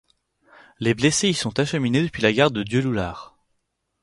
Les 0.79 0.95
blessés 0.95 1.29
y 1.29 1.35
sont 1.35 1.59
acheminés 1.59 2.01
depuis 2.01 2.23
la 2.23 2.33
gare 2.33 2.49
de 2.49 2.63
Dieulouard. 2.63 3.37